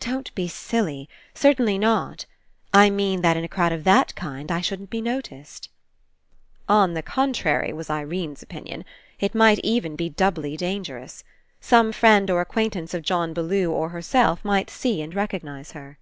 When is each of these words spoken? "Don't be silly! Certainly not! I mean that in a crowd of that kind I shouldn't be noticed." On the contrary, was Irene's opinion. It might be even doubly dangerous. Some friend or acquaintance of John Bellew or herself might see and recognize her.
"Don't 0.00 0.34
be 0.34 0.48
silly! 0.48 1.10
Certainly 1.34 1.76
not! 1.76 2.24
I 2.72 2.88
mean 2.88 3.20
that 3.20 3.36
in 3.36 3.44
a 3.44 3.48
crowd 3.48 3.70
of 3.70 3.84
that 3.84 4.14
kind 4.14 4.50
I 4.50 4.62
shouldn't 4.62 4.88
be 4.88 5.02
noticed." 5.02 5.68
On 6.70 6.94
the 6.94 7.02
contrary, 7.02 7.74
was 7.74 7.90
Irene's 7.90 8.42
opinion. 8.42 8.86
It 9.20 9.34
might 9.34 9.58
be 9.60 9.68
even 9.70 9.94
doubly 9.94 10.56
dangerous. 10.56 11.22
Some 11.60 11.92
friend 11.92 12.30
or 12.30 12.40
acquaintance 12.40 12.94
of 12.94 13.02
John 13.02 13.34
Bellew 13.34 13.70
or 13.70 13.90
herself 13.90 14.42
might 14.42 14.70
see 14.70 15.02
and 15.02 15.14
recognize 15.14 15.72
her. 15.72 15.98